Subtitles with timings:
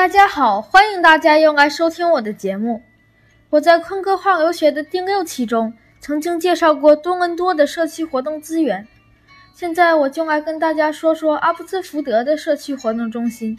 [0.00, 2.82] 大家好，欢迎大家又来收听我的节目。
[3.50, 8.88] 我在昆哥话留学的第六期中曾经介绍过多伦多的社区活动资源，
[9.52, 13.58] 现在我就来跟大家说说阿布兹福德的社区活动中心。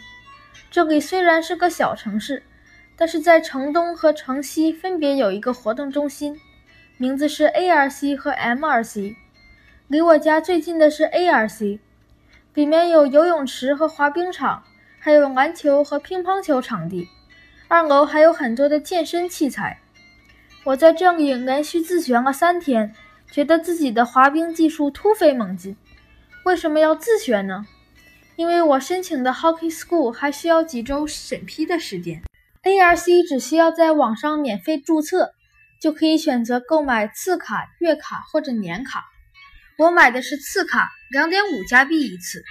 [0.72, 2.42] 这里虽然是个小城市，
[2.96, 6.36] 但是在城东和城西分别有一个活动中心，
[6.98, 9.16] 名字是 ARC 和 MRC。
[9.88, 11.78] 离我家最近的是 ARC，
[12.56, 14.64] 里面有游泳池和滑冰场。
[15.04, 17.10] 还有篮球和乒乓球场地，
[17.68, 19.82] 二楼还有很多的健身器材。
[20.64, 22.94] 我在这里连续自学了三天，
[23.32, 25.76] 觉得自己的滑冰技术突飞猛进。
[26.46, 27.66] 为什么要自学呢？
[28.36, 32.22] 因为我申请的 Hockey School 还需要几周审批的时间。
[32.62, 35.34] ARC 只需要在网上免费注册，
[35.82, 39.06] 就可以选择购买次卡、月卡或者年卡。
[39.80, 42.44] 我买的是次卡，两点五加币一次。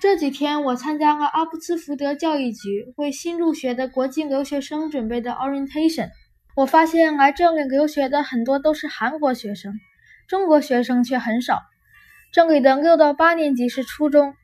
[0.00, 6.10] 这几天，我参加了阿布兹福德教育局为新入学的国际留学生准备的 orientation。
[6.54, 9.74] 我发现来这里留学的很多都是韩国学生，
[10.28, 11.62] 中国学生却很少。
[12.32, 14.34] 这里的六到八年级是初中，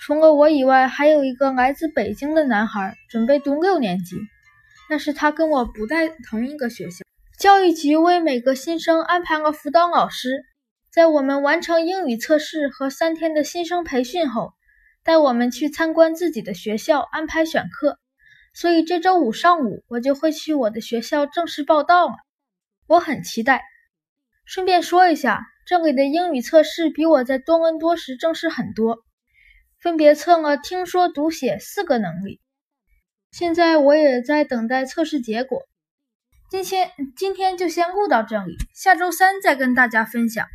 [0.00, 4.16] 除了我以外，还有一个来自北京的男孩准备读六年级，
[4.88, 7.04] 但是他跟我不在同一个学校。
[7.38, 10.42] 教育局为每个新生安排了辅导老师，
[10.92, 14.55] 在我们完成英语测试和三天的新生培训后。
[15.06, 18.00] 带我们去参观自己的学校，安排选课，
[18.52, 22.14] 所以这周五上午我就会去我的学校正式报道了。
[22.88, 23.62] 我很期待。
[24.44, 28.98] 顺便说一下，这里的英语测试比我在多伦多时正式很多，
[29.80, 32.40] 分别测了听说读写四个能力。
[33.30, 35.62] 现在我也在等待测试结果。
[36.50, 40.48] 今天今天就先录到这里，下周三再跟大家分享。